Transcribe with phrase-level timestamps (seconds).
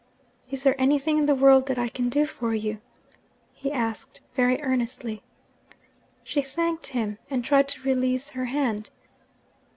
[0.49, 2.81] 'Is there anything in the world that I can do for you?'
[3.53, 5.21] he asked very earnestly.
[6.23, 8.89] She thanked him, and tried to release her hand.